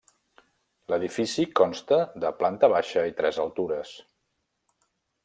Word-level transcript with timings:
L'edifici 0.93 1.43
consta 1.59 1.99
de 2.25 2.31
planta 2.39 2.71
baixa 2.75 3.05
i 3.11 3.13
tres 3.21 3.39
altures. 3.45 3.93